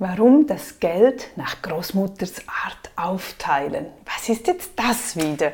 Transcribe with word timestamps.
Warum 0.00 0.48
das 0.48 0.80
Geld 0.80 1.28
nach 1.36 1.62
Großmutters 1.62 2.42
Art 2.48 2.90
aufteilen? 2.96 3.86
Was 4.04 4.28
ist 4.28 4.48
jetzt 4.48 4.72
das 4.74 5.14
wieder? 5.14 5.52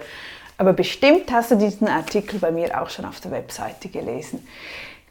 Aber 0.57 0.73
bestimmt 0.73 1.31
hast 1.31 1.51
du 1.51 1.57
diesen 1.57 1.89
Artikel 1.89 2.39
bei 2.39 2.51
mir 2.51 2.81
auch 2.81 2.89
schon 2.89 3.05
auf 3.05 3.21
der 3.21 3.33
Webseite 3.33 3.91
gelesen. 3.91 4.47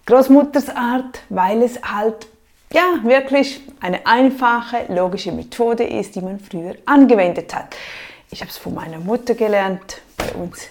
Großmutters 0.07 0.69
Art, 0.69 1.21
weil 1.29 1.61
es 1.61 1.79
halt 1.83 2.27
ja 2.73 3.01
wirklich 3.03 3.61
eine 3.79 4.03
einfache, 4.07 4.85
logische 4.89 5.31
Methode 5.31 5.83
ist, 5.83 6.15
die 6.15 6.21
man 6.21 6.39
früher 6.39 6.75
angewendet 6.87 7.53
hat. 7.53 7.75
Ich 8.31 8.41
habe 8.41 8.49
es 8.49 8.57
von 8.57 8.73
meiner 8.73 8.97
Mutter 8.97 9.35
gelernt. 9.35 10.01
Bei 10.17 10.33
uns 10.33 10.67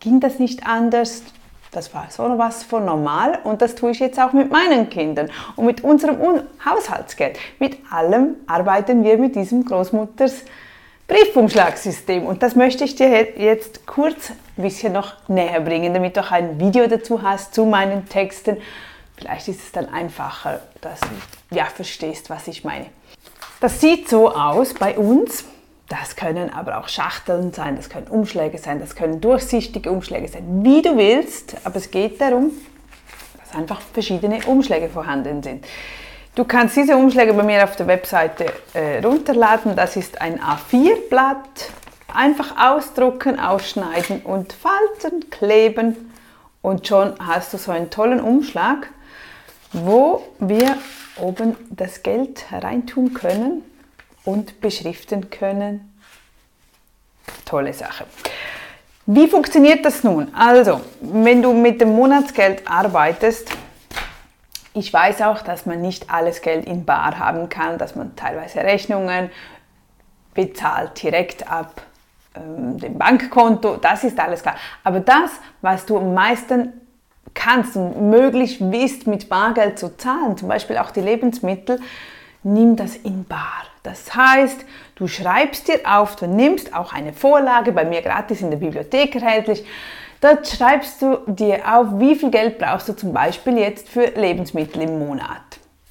ging 0.00 0.20
das 0.20 0.38
nicht 0.38 0.66
anders. 0.66 1.22
Das 1.72 1.94
war 1.94 2.08
so 2.10 2.24
was 2.36 2.64
von 2.64 2.84
normal 2.84 3.38
und 3.44 3.62
das 3.62 3.74
tue 3.74 3.92
ich 3.92 3.98
jetzt 3.98 4.20
auch 4.20 4.34
mit 4.34 4.52
meinen 4.52 4.90
Kindern 4.90 5.30
und 5.56 5.64
mit 5.64 5.82
unserem 5.82 6.18
Haushaltsgeld. 6.62 7.38
Mit 7.58 7.78
allem 7.90 8.36
arbeiten 8.46 9.02
wir 9.02 9.16
mit 9.16 9.36
diesem 9.36 9.64
Großmutters 9.64 10.42
Briefumschlagssystem 11.08 12.26
und 12.26 12.42
das 12.42 12.56
möchte 12.56 12.84
ich 12.84 12.94
dir 12.94 13.08
jetzt 13.38 13.86
kurz 13.86 14.32
ein 14.58 14.62
bisschen 14.62 14.92
noch 14.92 15.14
näher 15.28 15.62
bringen, 15.62 15.94
damit 15.94 16.18
du 16.18 16.20
auch 16.20 16.30
ein 16.30 16.60
Video 16.60 16.86
dazu 16.86 17.22
hast 17.22 17.54
zu 17.54 17.64
meinen 17.64 18.06
Texten. 18.06 18.58
Vielleicht 19.16 19.48
ist 19.48 19.60
es 19.60 19.72
dann 19.72 19.88
einfacher, 19.88 20.60
dass 20.82 21.00
du 21.00 21.56
ja, 21.56 21.64
verstehst, 21.64 22.28
was 22.28 22.48
ich 22.48 22.64
meine. 22.64 22.86
Das 23.60 23.80
sieht 23.80 24.10
so 24.10 24.30
aus 24.30 24.74
bei 24.74 24.98
uns. 24.98 25.46
Das 25.92 26.16
können 26.16 26.50
aber 26.50 26.78
auch 26.78 26.88
Schachteln 26.88 27.52
sein, 27.52 27.76
das 27.76 27.90
können 27.90 28.06
Umschläge 28.06 28.56
sein, 28.56 28.80
das 28.80 28.96
können 28.96 29.20
durchsichtige 29.20 29.92
Umschläge 29.92 30.26
sein, 30.26 30.64
wie 30.64 30.80
du 30.80 30.96
willst. 30.96 31.54
Aber 31.64 31.76
es 31.76 31.90
geht 31.90 32.18
darum, 32.18 32.50
dass 33.38 33.54
einfach 33.54 33.78
verschiedene 33.92 34.38
Umschläge 34.46 34.88
vorhanden 34.88 35.42
sind. 35.42 35.66
Du 36.34 36.44
kannst 36.44 36.76
diese 36.76 36.96
Umschläge 36.96 37.34
bei 37.34 37.42
mir 37.42 37.62
auf 37.62 37.76
der 37.76 37.86
Webseite 37.88 38.46
äh, 38.72 39.04
runterladen. 39.04 39.76
Das 39.76 39.96
ist 39.96 40.18
ein 40.18 40.40
A4-Blatt. 40.40 41.70
Einfach 42.14 42.56
ausdrucken, 42.56 43.38
ausschneiden 43.38 44.22
und 44.22 44.54
falten, 44.54 45.28
kleben. 45.28 46.10
Und 46.62 46.88
schon 46.88 47.12
hast 47.18 47.52
du 47.52 47.58
so 47.58 47.70
einen 47.70 47.90
tollen 47.90 48.22
Umschlag, 48.22 48.88
wo 49.74 50.26
wir 50.38 50.78
oben 51.20 51.54
das 51.68 52.02
Geld 52.02 52.50
hereintun 52.50 53.12
können 53.12 53.62
und 54.24 54.60
beschriften 54.60 55.30
können. 55.30 55.92
Tolle 57.44 57.72
Sache. 57.72 58.06
Wie 59.06 59.26
funktioniert 59.26 59.84
das 59.84 60.04
nun? 60.04 60.32
Also, 60.34 60.80
wenn 61.00 61.42
du 61.42 61.52
mit 61.52 61.80
dem 61.80 61.94
Monatsgeld 61.96 62.68
arbeitest, 62.68 63.50
ich 64.74 64.92
weiß 64.92 65.22
auch, 65.22 65.42
dass 65.42 65.66
man 65.66 65.82
nicht 65.82 66.08
alles 66.08 66.40
Geld 66.40 66.66
in 66.66 66.84
Bar 66.84 67.18
haben 67.18 67.48
kann, 67.48 67.78
dass 67.78 67.94
man 67.94 68.16
teilweise 68.16 68.60
Rechnungen 68.60 69.30
bezahlt 70.34 71.02
direkt 71.02 71.50
ab 71.50 71.82
ähm, 72.34 72.78
dem 72.78 72.96
Bankkonto, 72.96 73.76
das 73.76 74.04
ist 74.04 74.18
alles 74.18 74.42
klar. 74.42 74.56
Aber 74.84 75.00
das, 75.00 75.32
was 75.60 75.84
du 75.84 75.98
am 75.98 76.14
meisten 76.14 76.72
kannst 77.34 77.76
und 77.76 78.10
möglich 78.10 78.58
bist, 78.60 79.06
mit 79.06 79.28
Bargeld 79.28 79.78
zu 79.78 79.96
zahlen, 79.96 80.36
zum 80.36 80.48
Beispiel 80.48 80.78
auch 80.78 80.90
die 80.90 81.00
Lebensmittel, 81.00 81.80
nimm 82.42 82.76
das 82.76 82.96
in 82.96 83.24
Bar. 83.24 83.64
Das 83.82 84.14
heißt, 84.14 84.64
du 84.94 85.08
schreibst 85.08 85.68
dir 85.68 85.80
auf, 85.84 86.16
du 86.16 86.26
nimmst 86.26 86.74
auch 86.74 86.92
eine 86.92 87.12
Vorlage, 87.12 87.72
bei 87.72 87.84
mir 87.84 88.00
gratis 88.02 88.40
in 88.40 88.50
der 88.50 88.58
Bibliothek 88.58 89.16
erhältlich, 89.16 89.64
dort 90.20 90.46
schreibst 90.46 91.02
du 91.02 91.18
dir 91.26 91.62
auf, 91.66 91.98
wie 91.98 92.14
viel 92.14 92.30
Geld 92.30 92.58
brauchst 92.58 92.88
du 92.88 92.92
zum 92.92 93.12
Beispiel 93.12 93.58
jetzt 93.58 93.88
für 93.88 94.06
Lebensmittel 94.06 94.82
im 94.82 94.98
Monat. 95.00 95.42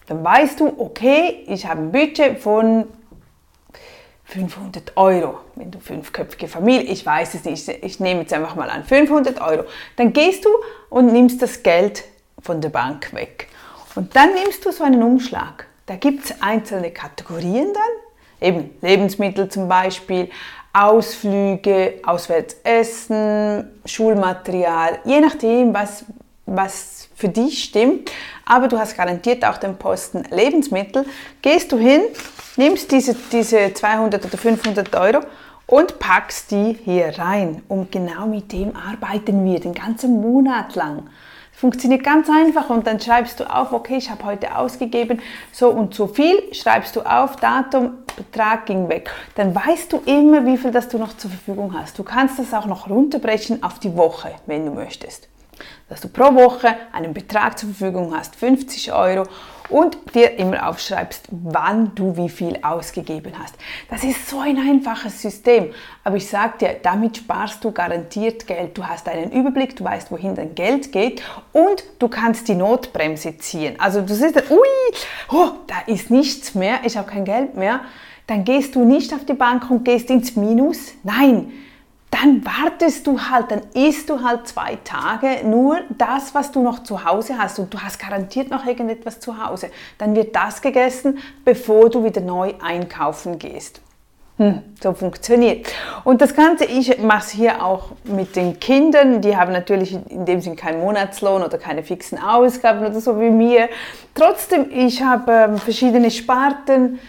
Dann 0.08 0.24
weißt 0.24 0.60
du, 0.60 0.74
okay, 0.78 1.44
ich 1.48 1.66
habe 1.66 1.82
ein 1.82 1.92
Budget 1.92 2.40
von 2.40 2.86
500 4.26 4.96
Euro, 4.96 5.40
wenn 5.56 5.72
du 5.72 5.80
fünfköpfige 5.80 6.48
Familie, 6.48 6.84
ich 6.84 7.06
weiß 7.06 7.34
es 7.34 7.44
nicht, 7.44 7.68
ich 7.68 8.00
nehme 8.00 8.22
jetzt 8.22 8.34
einfach 8.34 8.56
mal 8.56 8.70
an 8.70 8.86
500 8.86 9.42
Euro, 9.42 9.66
dann 9.98 10.14
gehst 10.14 10.46
du 10.46 10.50
und 10.90 11.12
nimmst 11.12 11.42
das 11.42 11.62
Geld 11.64 12.06
von 12.40 12.62
der 12.62 12.70
Bank 12.70 13.14
weg. 13.14 13.50
Und 13.96 14.16
dann 14.16 14.34
nimmst 14.34 14.66
du 14.66 14.72
so 14.72 14.86
einen 14.86 15.04
Umschlag 15.04 15.68
da 15.86 15.96
gibt 15.96 16.26
es 16.26 16.42
einzelne 16.42 16.92
Kategorien 16.92 17.74
dann, 17.74 18.50
eben 18.50 18.70
Lebensmittel 18.82 19.50
zum 19.50 19.68
Beispiel, 19.68 20.30
Ausflüge, 20.74 21.96
auswärts 22.06 22.56
essen, 22.64 23.70
Schulmaterial, 23.86 25.00
je 25.04 25.20
nachdem, 25.20 25.74
was, 25.74 26.06
was 26.46 27.10
für 27.14 27.28
dich 27.28 27.64
stimmt. 27.64 28.10
Aber 28.46 28.68
du 28.68 28.78
hast 28.78 28.96
garantiert 28.96 29.46
auch 29.46 29.58
den 29.58 29.78
Posten 29.78 30.24
Lebensmittel. 30.32 31.06
Gehst 31.42 31.72
du 31.72 31.78
hin, 31.78 32.02
nimmst 32.56 32.92
diese, 32.92 33.16
diese 33.32 33.74
200 33.74 34.26
oder 34.26 34.38
500 34.38 34.96
Euro 34.96 35.20
und 35.68 36.00
packst 36.00 36.52
die 36.52 36.78
hier 36.84 37.18
rein. 37.18 37.62
Und 37.68 37.92
genau 37.92 38.26
mit 38.26 38.52
dem 38.52 38.74
arbeiten 38.76 39.46
wir 39.46 39.60
den 39.60 39.74
ganzen 39.74 40.22
Monat 40.22 40.76
lang. 40.76 41.10
Funktioniert 41.52 42.04
ganz 42.04 42.28
einfach 42.30 42.70
und 42.70 42.88
dann 42.88 43.00
schreibst 43.00 43.40
du 43.40 43.44
auf, 43.44 43.72
okay, 43.72 43.98
ich 43.98 44.10
habe 44.10 44.26
heute 44.26 44.56
ausgegeben 44.56 45.22
so 45.52 45.70
und 45.70 45.94
so 45.94 46.08
viel, 46.08 46.54
schreibst 46.54 46.96
du 46.96 47.02
auf, 47.02 47.36
Datum, 47.36 48.00
Betrag 48.16 48.66
ging 48.66 48.90
weg. 48.90 49.12
Dann 49.36 49.54
weißt 49.54 49.94
du 49.94 50.02
immer, 50.06 50.46
wie 50.46 50.58
viel 50.58 50.72
das 50.72 50.90
du 50.90 50.98
noch 50.98 51.16
zur 51.18 51.30
Verfügung 51.30 51.74
hast. 51.78 52.00
Du 52.00 52.04
kannst 52.04 52.40
das 52.40 52.54
auch 52.54 52.66
noch 52.66 52.90
runterbrechen 52.90 53.64
auf 53.64 53.80
die 53.80 53.96
Woche, 53.96 54.32
wenn 54.48 54.66
du 54.66 54.72
möchtest 54.72 55.32
dass 55.90 56.02
du 56.02 56.08
pro 56.08 56.34
Woche 56.36 56.76
einen 56.92 57.14
Betrag 57.14 57.58
zur 57.58 57.70
Verfügung 57.70 58.16
hast, 58.16 58.36
50 58.36 58.94
Euro, 58.94 59.26
und 59.72 59.98
dir 60.14 60.38
immer 60.38 60.68
aufschreibst, 60.68 61.28
wann 61.32 61.96
du 61.96 62.18
wie 62.18 62.30
viel 62.30 62.60
ausgegeben 62.62 63.34
hast. 63.42 63.56
Das 63.90 64.04
ist 64.04 64.30
so 64.30 64.40
ein 64.40 64.58
einfaches 64.58 65.22
System, 65.22 65.74
aber 66.04 66.18
ich 66.18 66.28
sage 66.28 66.58
dir, 66.60 66.76
damit 66.84 67.18
sparst 67.18 67.64
du 67.64 67.72
garantiert 67.72 68.46
Geld. 68.48 68.78
Du 68.78 68.86
hast 68.86 69.08
einen 69.08 69.32
Überblick, 69.32 69.76
du 69.78 69.84
weißt, 69.84 70.12
wohin 70.12 70.36
dein 70.36 70.56
Geld 70.56 70.92
geht 70.92 71.24
und 71.54 71.84
du 72.00 72.10
kannst 72.10 72.48
die 72.48 72.56
Notbremse 72.56 73.38
ziehen. 73.38 73.76
Also 73.80 74.02
du 74.02 74.14
siehst, 74.14 74.36
ui, 74.52 74.68
oh, 75.32 75.52
da 75.68 75.76
ist 75.88 76.12
nichts 76.12 76.54
mehr, 76.54 76.80
ich 76.84 76.98
habe 76.98 77.10
kein 77.10 77.26
Geld 77.26 77.56
mehr. 77.56 77.82
Dann 78.28 78.44
gehst 78.44 78.76
du 78.76 78.86
nicht 78.86 79.14
auf 79.14 79.26
die 79.26 79.34
Bank 79.34 79.70
und 79.70 79.84
gehst 79.84 80.10
ins 80.10 80.36
Minus. 80.36 80.94
Nein, 81.04 81.52
dann 82.12 82.46
wartest 82.46 83.08
du 83.08 83.20
halt, 83.20 83.52
dann 83.52 83.62
isst 83.74 84.10
du 84.10 84.22
halt 84.22 84.48
zwei 84.48 84.78
Tage 84.84 85.48
nur 85.48 85.80
das, 85.98 86.36
was 86.36 86.52
du 86.52 86.62
noch 86.62 86.84
zu 86.84 87.06
Hause 87.06 87.38
hast 87.38 87.58
und 87.58 87.74
du 87.74 87.80
hast 87.80 88.00
garantiert 88.00 88.52
noch 88.52 88.66
irgendetwas 88.66 89.20
zu 89.20 89.44
Hause. 89.44 89.72
Dann 89.98 90.16
wird 90.16 90.36
das 90.36 90.62
gegessen, 90.62 91.20
bevor 91.46 91.90
du 91.90 92.04
wieder 92.04 92.22
neu 92.22 92.54
einkaufen 92.62 93.40
gehst. 93.40 93.82
Hm, 94.38 94.62
so 94.82 94.94
funktioniert. 94.94 95.68
Und 96.04 96.22
das 96.22 96.36
Ganze, 96.36 96.66
ich 96.66 96.98
mache 97.00 97.26
es 97.26 97.30
hier 97.30 97.64
auch 97.64 97.92
mit 98.04 98.36
den 98.36 98.60
Kindern, 98.60 99.22
die 99.22 99.38
haben 99.38 99.52
natürlich 99.52 99.98
in 100.10 100.26
dem 100.26 100.42
Sinne 100.42 100.56
keinen 100.56 100.80
Monatslohn 100.82 101.44
oder 101.44 101.58
keine 101.58 101.84
fixen 101.84 102.18
Ausgaben 102.18 102.86
oder 102.86 103.00
so 103.00 103.20
wie 103.20 103.30
mir. 103.30 103.70
Trotzdem, 104.16 104.66
ich 104.72 105.02
habe 105.02 105.32
ähm, 105.32 105.58
verschiedene 105.58 106.12
Sparten, 106.12 107.00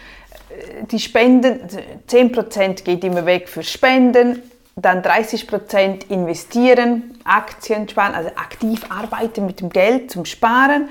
äh, 0.51 0.85
die 0.85 0.99
Spenden, 0.99 1.61
10% 2.09 2.85
geht 2.85 3.03
immer 3.03 3.25
weg 3.25 3.49
für 3.49 3.63
Spenden, 3.63 4.43
dann 4.75 5.03
30% 5.03 6.09
investieren, 6.09 7.19
Aktien 7.25 7.89
sparen, 7.89 8.15
also 8.15 8.31
aktiv 8.31 8.81
arbeiten 8.89 9.45
mit 9.45 9.61
dem 9.61 9.69
Geld 9.69 10.11
zum 10.11 10.25
Sparen. 10.25 10.89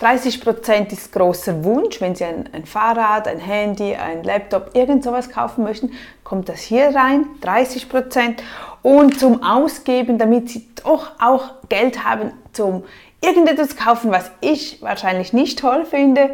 30% 0.00 0.92
ist 0.92 1.12
großer 1.12 1.64
Wunsch, 1.64 2.00
wenn 2.00 2.14
Sie 2.14 2.24
ein, 2.24 2.48
ein, 2.52 2.64
Fahrrad, 2.64 3.26
ein 3.26 3.40
Handy, 3.40 3.96
ein 3.96 4.22
Laptop, 4.22 4.70
irgend 4.74 5.02
sowas 5.02 5.30
kaufen 5.30 5.64
möchten, 5.64 5.92
kommt 6.22 6.48
das 6.48 6.60
hier 6.60 6.94
rein, 6.94 7.26
30%. 7.42 8.36
Und 8.82 9.18
zum 9.18 9.42
Ausgeben, 9.42 10.18
damit 10.18 10.50
Sie 10.50 10.68
doch 10.84 11.12
auch 11.20 11.54
Geld 11.68 12.04
haben 12.04 12.32
zum 12.52 12.84
irgendetwas 13.20 13.76
kaufen, 13.76 14.12
was 14.12 14.30
ich 14.42 14.80
wahrscheinlich 14.82 15.32
nicht 15.32 15.58
toll 15.58 15.84
finde, 15.86 16.30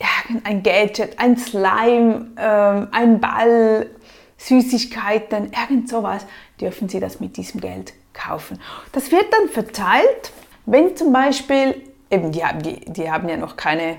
ja, 0.00 0.36
ein 0.42 0.62
Gadget, 0.62 1.20
ein 1.20 1.36
Slime, 1.36 2.26
ähm, 2.36 2.88
ein 2.90 3.20
Ball, 3.20 3.86
Süßigkeiten, 4.36 5.52
irgend 5.52 5.88
sowas, 5.88 6.26
dürfen 6.60 6.88
Sie 6.88 7.00
das 7.00 7.20
mit 7.20 7.36
diesem 7.36 7.60
Geld 7.60 7.92
kaufen. 8.12 8.60
Das 8.92 9.10
wird 9.10 9.26
dann 9.32 9.48
verteilt, 9.48 10.32
wenn 10.66 10.96
zum 10.96 11.12
Beispiel, 11.12 11.82
eben 12.10 12.32
die 12.32 12.44
haben, 12.44 12.62
die, 12.62 12.80
die 12.86 13.10
haben 13.10 13.28
ja 13.28 13.36
noch 13.36 13.56
keine 13.56 13.98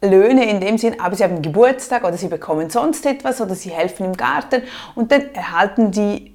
Löhne 0.00 0.48
in 0.48 0.60
dem 0.60 0.78
Sinn, 0.78 1.00
aber 1.00 1.16
sie 1.16 1.24
haben 1.24 1.42
Geburtstag 1.42 2.04
oder 2.04 2.16
sie 2.16 2.28
bekommen 2.28 2.70
sonst 2.70 3.06
etwas 3.06 3.40
oder 3.40 3.54
sie 3.54 3.70
helfen 3.70 4.06
im 4.06 4.16
Garten 4.16 4.62
und 4.94 5.10
dann 5.10 5.34
erhalten 5.34 5.90
die 5.90 6.34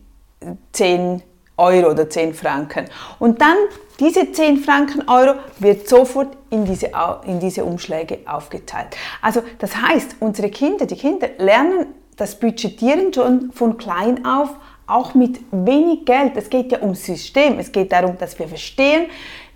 10 0.71 1.21
Euro 1.57 1.91
oder 1.91 2.09
10 2.09 2.33
Franken. 2.33 2.85
Und 3.19 3.41
dann 3.41 3.57
diese 3.99 4.31
10 4.31 4.57
Franken 4.57 5.07
Euro 5.09 5.35
wird 5.59 5.87
sofort 5.87 6.37
in 6.49 6.65
diese, 6.65 6.91
in 7.25 7.39
diese 7.39 7.65
Umschläge 7.65 8.19
aufgeteilt. 8.25 8.95
Also 9.21 9.43
das 9.59 9.75
heißt, 9.75 10.15
unsere 10.19 10.49
Kinder, 10.49 10.85
die 10.85 10.95
Kinder 10.95 11.29
lernen 11.37 11.87
das 12.19 12.35
Budgetieren 12.35 13.13
schon 13.13 13.51
von 13.51 13.77
klein 13.77 14.25
auf, 14.25 14.49
auch 14.87 15.13
mit 15.13 15.39
wenig 15.51 16.05
Geld. 16.05 16.33
Es 16.35 16.49
geht 16.49 16.71
ja 16.71 16.81
ums 16.81 17.05
System. 17.05 17.59
Es 17.59 17.71
geht 17.71 17.91
darum, 17.91 18.17
dass 18.17 18.39
wir 18.39 18.47
verstehen, 18.47 19.05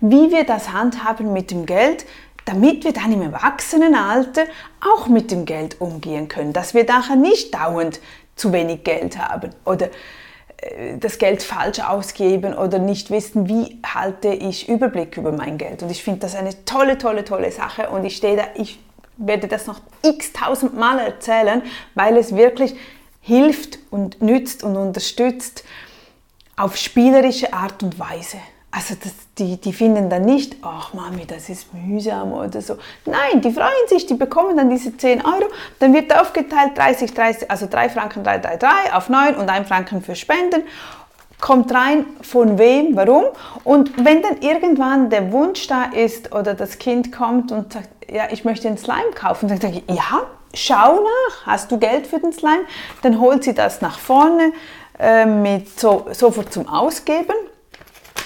wie 0.00 0.30
wir 0.30 0.44
das 0.44 0.72
handhaben 0.72 1.32
mit 1.32 1.50
dem 1.50 1.66
Geld. 1.66 2.06
damit 2.46 2.84
wir 2.84 2.92
dann 2.92 3.12
im 3.12 3.22
Erwachsenenalter 3.22 4.42
auch 4.80 5.08
mit 5.08 5.30
dem 5.30 5.46
Geld 5.46 5.80
umgehen 5.80 6.28
können, 6.28 6.52
dass 6.52 6.74
wir 6.74 6.84
nachher 6.84 7.16
nicht 7.16 7.54
dauernd 7.54 8.00
zu 8.36 8.52
wenig 8.52 8.84
Geld 8.84 9.18
haben 9.18 9.50
oder 9.64 9.86
äh, 10.58 10.98
das 10.98 11.18
Geld 11.18 11.42
falsch 11.42 11.80
ausgeben 11.80 12.54
oder 12.54 12.78
nicht 12.78 13.10
wissen, 13.10 13.48
wie 13.48 13.80
halte 13.86 14.28
ich 14.28 14.68
Überblick 14.68 15.16
über 15.16 15.32
mein 15.32 15.56
Geld. 15.56 15.82
Und 15.82 15.90
ich 15.90 16.02
finde 16.02 16.20
das 16.20 16.34
eine 16.34 16.64
tolle, 16.64 16.98
tolle, 16.98 17.24
tolle 17.24 17.50
Sache 17.50 17.88
und 17.88 18.04
ich 18.04 18.16
stehe 18.16 18.36
da, 18.36 18.44
ich 18.56 18.78
werde 19.16 19.48
das 19.48 19.66
noch 19.66 19.80
x 20.02 20.32
tausend 20.32 20.76
Mal 20.76 20.98
erzählen, 20.98 21.62
weil 21.94 22.16
es 22.16 22.34
wirklich 22.34 22.74
hilft 23.20 23.78
und 23.90 24.20
nützt 24.20 24.62
und 24.64 24.76
unterstützt 24.76 25.64
auf 26.56 26.76
spielerische 26.76 27.52
Art 27.52 27.82
und 27.82 27.98
Weise. 27.98 28.38
Also 28.76 28.96
das, 29.00 29.12
die, 29.38 29.56
die 29.60 29.72
finden 29.72 30.10
dann 30.10 30.22
nicht, 30.22 30.56
ach 30.62 30.94
Mami, 30.94 31.24
das 31.26 31.48
ist 31.48 31.72
mühsam 31.72 32.32
oder 32.32 32.60
so. 32.60 32.76
Nein, 33.06 33.40
die 33.40 33.52
freuen 33.52 33.88
sich, 33.88 34.04
die 34.06 34.14
bekommen 34.14 34.56
dann 34.56 34.68
diese 34.68 34.96
10 34.96 35.24
Euro. 35.24 35.48
Dann 35.78 35.94
wird 35.94 36.12
aufgeteilt 36.12 36.76
30, 36.76 37.14
30, 37.14 37.50
also 37.52 37.68
3 37.70 37.88
Franken 37.88 38.24
3, 38.24 38.38
3, 38.38 38.56
3 38.56 38.68
auf 38.92 39.08
9 39.08 39.36
und 39.36 39.48
1 39.48 39.68
Franken 39.68 40.02
für 40.02 40.16
Spenden. 40.16 40.64
Kommt 41.40 41.72
rein, 41.72 42.04
von 42.20 42.58
wem, 42.58 42.96
warum. 42.96 43.26
Und 43.62 44.04
wenn 44.04 44.22
dann 44.22 44.38
irgendwann 44.40 45.08
der 45.08 45.30
Wunsch 45.30 45.68
da 45.68 45.84
ist 45.84 46.34
oder 46.34 46.54
das 46.54 46.78
Kind 46.78 47.12
kommt 47.12 47.52
und 47.52 47.72
sagt, 47.72 47.90
ja, 48.10 48.28
ich 48.30 48.44
möchte 48.44 48.68
einen 48.68 48.78
Slime 48.78 49.12
kaufen, 49.14 49.48
dann 49.48 49.60
sage 49.60 49.82
ich, 49.86 49.94
ja, 49.94 50.26
schau 50.54 51.00
nach, 51.02 51.46
hast 51.46 51.70
du 51.70 51.78
Geld 51.78 52.06
für 52.06 52.18
den 52.18 52.32
Slime? 52.32 52.64
Dann 53.02 53.20
holt 53.20 53.44
sie 53.44 53.54
das 53.54 53.80
nach 53.80 53.98
vorne 53.98 54.52
äh, 54.98 55.26
mit 55.26 55.78
so, 55.78 56.06
sofort 56.12 56.52
zum 56.52 56.68
Ausgeben 56.68 57.34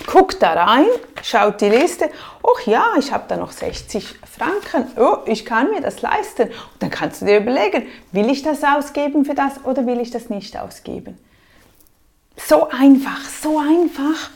guckt 0.09 0.43
da 0.43 0.53
rein, 0.55 0.87
schaut 1.23 1.61
die 1.61 1.69
Liste, 1.69 2.11
ach 2.43 2.67
ja, 2.67 2.85
ich 2.99 3.13
habe 3.13 3.25
da 3.29 3.37
noch 3.37 3.53
60 3.53 4.17
Franken, 4.25 4.91
oh, 4.99 5.19
ich 5.27 5.45
kann 5.45 5.71
mir 5.71 5.81
das 5.81 6.03
leisten. 6.03 6.49
Und 6.49 6.81
dann 6.81 6.91
kannst 6.91 7.21
du 7.21 7.27
dir 7.27 7.39
überlegen, 7.39 7.87
will 8.13 8.31
ich 8.31 8.43
das 8.43 8.63
ausgeben 8.65 9.25
für 9.25 9.35
das 9.35 9.65
oder 9.65 9.87
will 9.87 10.01
ich 10.01 10.11
das 10.11 10.31
nicht 10.31 10.59
ausgeben. 10.59 11.19
So 12.37 12.69
einfach, 12.69 13.21
so 13.43 13.59
einfach, 13.59 14.31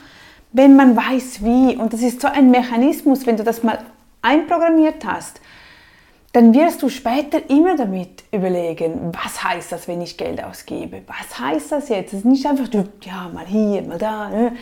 wenn 0.52 0.76
man 0.76 0.96
weiß 0.96 1.42
wie. 1.42 1.76
Und 1.76 1.92
das 1.92 2.02
ist 2.02 2.20
so 2.20 2.28
ein 2.28 2.50
Mechanismus, 2.50 3.26
wenn 3.26 3.36
du 3.36 3.44
das 3.44 3.62
mal 3.62 3.78
einprogrammiert 4.22 5.04
hast, 5.04 5.40
dann 6.32 6.54
wirst 6.54 6.80
du 6.82 6.88
später 6.88 7.50
immer 7.50 7.76
damit 7.76 8.24
überlegen, 8.32 9.12
was 9.12 9.44
heißt 9.44 9.70
das, 9.70 9.86
wenn 9.86 10.00
ich 10.00 10.16
Geld 10.16 10.42
ausgebe? 10.42 11.02
Was 11.06 11.38
heißt 11.38 11.72
das 11.72 11.90
jetzt? 11.90 12.14
Das 12.14 12.20
ist 12.20 12.24
nicht 12.24 12.46
einfach, 12.46 12.68
ja, 13.02 13.28
mal 13.28 13.44
hier, 13.44 13.82
mal 13.82 13.98
da. 13.98 14.30
Ne? 14.30 14.56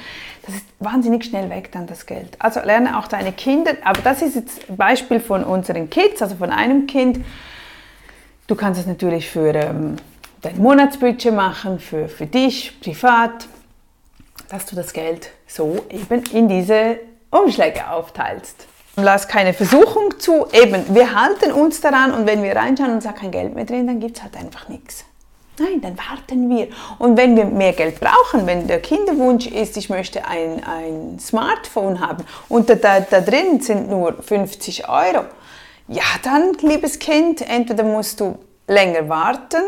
Das 0.45 0.57
ist 0.57 0.65
wahnsinnig 0.81 1.25
schnell 1.25 1.49
weg 1.49 1.71
dann 1.71 1.87
das 1.87 2.07
Geld. 2.07 2.37
Also 2.41 2.59
lerne 2.61 2.99
auch 2.99 3.07
deine 3.07 3.33
Kinder, 3.33 3.75
aber 3.85 4.03
das 4.03 4.21
ist 4.21 4.35
jetzt 4.35 4.69
ein 4.69 4.77
Beispiel 4.77 5.21
von 5.21 5.45
unseren 5.45 5.89
Kids, 5.91 6.21
also 6.21 6.35
von 6.35 6.51
einem 6.51 6.89
Kind. 6.89 7.25
Du 8.49 8.57
kannst 8.57 8.81
es 8.81 8.89
natürlich 8.89 9.31
für 9.31 9.55
ähm, 9.55 9.95
dein 10.43 10.59
Monatsbudget 10.59 11.33
machen, 11.33 11.79
für, 11.79 12.09
für 12.09 12.27
dich, 12.27 12.81
privat, 12.81 13.47
dass 14.49 14.67
du 14.67 14.75
das 14.75 14.93
Geld 14.93 15.31
so 15.47 15.85
eben 15.89 16.25
in 16.33 16.49
diese 16.49 16.99
Umschläge 17.31 17.89
aufteilst. 17.89 18.67
Lass 18.97 19.29
keine 19.29 19.55
Versuchung 19.55 20.19
zu. 20.19 20.47
Eben, 20.53 20.95
wir 20.95 21.15
halten 21.15 21.53
uns 21.53 21.81
daran 21.81 22.13
und 22.13 22.27
wenn 22.27 22.43
wir 22.43 22.55
reinschauen 22.55 22.93
und 22.93 22.99
ist 22.99 23.15
kein 23.17 23.31
Geld 23.31 23.55
mehr 23.55 23.65
drin, 23.65 23.87
dann 23.87 24.01
gibt 24.01 24.17
es 24.17 24.23
halt 24.23 24.37
einfach 24.37 24.69
nichts. 24.69 25.05
Nein, 25.59 25.81
dann 25.83 25.99
warten 25.99 26.49
wir. 26.49 26.69
Und 26.99 27.19
wenn 27.19 27.37
wir 27.37 27.45
mehr 27.45 27.75
Geld 27.75 28.01
brauchen, 28.01 28.47
wenn 28.47 28.67
der 28.67 28.81
Kinderwunsch 28.81 29.47
ist, 29.47 29.77
ich 29.77 29.91
möchte 29.91 30.25
ein, 30.25 30.65
ein 30.65 31.19
Smartphone 31.19 32.01
haben 32.01 32.25
und 32.49 32.71
da, 32.71 32.77
da, 32.77 33.01
da 33.01 33.21
drin 33.21 33.61
sind 33.61 33.91
nur 33.91 34.23
50 34.23 34.89
Euro, 34.89 35.25
ja 35.87 36.03
dann, 36.23 36.55
liebes 36.63 36.99
Kind, 36.99 37.43
entweder 37.43 37.85
musst 37.85 38.21
du 38.21 38.39
länger 38.67 39.09
warten 39.09 39.63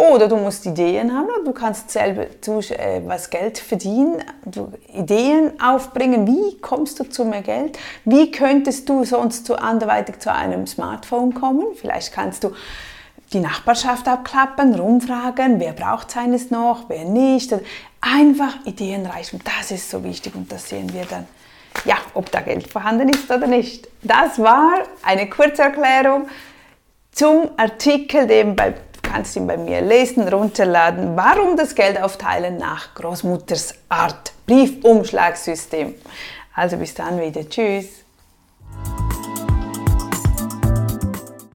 oder 0.00 0.28
du 0.28 0.36
musst 0.36 0.64
Ideen 0.66 1.14
haben 1.14 1.28
du 1.44 1.52
kannst 1.52 1.90
selber 1.90 2.22
äh, 2.22 3.02
was 3.04 3.30
Geld 3.30 3.58
verdienen, 3.58 4.22
du 4.44 4.72
Ideen 4.94 5.60
aufbringen, 5.60 6.26
wie 6.26 6.58
kommst 6.60 6.98
du 6.98 7.04
zu 7.04 7.24
mehr 7.24 7.42
Geld, 7.42 7.78
wie 8.04 8.30
könntest 8.30 8.88
du 8.88 9.04
sonst 9.04 9.46
zu 9.46 9.56
anderweitig 9.56 10.18
zu 10.20 10.32
einem 10.32 10.66
Smartphone 10.66 11.34
kommen, 11.34 11.66
vielleicht 11.74 12.12
kannst 12.12 12.44
du 12.44 12.52
die 13.32 13.40
Nachbarschaft 13.40 14.08
abklappen, 14.08 14.74
rumfragen, 14.74 15.60
wer 15.60 15.72
braucht 15.72 16.10
seines 16.10 16.50
noch, 16.50 16.88
wer 16.88 17.04
nicht. 17.04 17.54
Einfach 18.00 18.64
Ideen 18.64 19.06
reichen, 19.06 19.40
das 19.44 19.70
ist 19.70 19.90
so 19.90 20.02
wichtig 20.02 20.34
und 20.34 20.50
das 20.50 20.68
sehen 20.68 20.92
wir 20.92 21.04
dann, 21.04 21.26
ja, 21.84 21.96
ob 22.14 22.30
da 22.32 22.40
Geld 22.40 22.66
vorhanden 22.66 23.08
ist 23.08 23.30
oder 23.30 23.46
nicht. 23.46 23.88
Das 24.02 24.38
war 24.38 24.78
eine 25.02 25.28
Kurzerklärung 25.28 26.28
zum 27.12 27.50
Artikel, 27.56 28.26
den 28.26 28.56
bei 28.56 28.74
kannst 29.10 29.36
ihn 29.36 29.46
bei 29.46 29.56
mir 29.56 29.80
lesen, 29.80 30.28
runterladen. 30.28 31.16
Warum 31.16 31.56
das 31.56 31.74
Geld 31.74 32.00
aufteilen 32.00 32.58
nach 32.58 32.94
Großmutters 32.94 33.74
Art? 33.88 34.32
Briefumschlagssystem. 34.46 35.94
Also 36.54 36.76
bis 36.76 36.94
dann 36.94 37.20
wieder. 37.20 37.48
Tschüss. 37.48 38.04